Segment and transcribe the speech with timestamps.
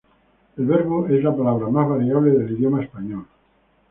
[0.57, 3.27] El verbo es la palabra más variable del idioma español.